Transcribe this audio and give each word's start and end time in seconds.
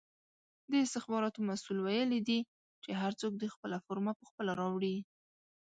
د 0.71 0.73
استخباراتو 0.85 1.39
مسئول 1.49 1.77
ویلې 1.81 2.19
دي 2.27 2.39
چې 2.83 2.91
هر 3.01 3.11
څوک 3.21 3.33
دې 3.37 3.47
خپله 3.55 3.77
فرمه 3.85 4.11
پخپله 4.19 4.51
راوړي! 4.61 4.95